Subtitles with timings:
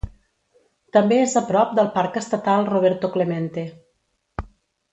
[0.97, 3.67] També és a prop del parc estatal Roberto Clemente.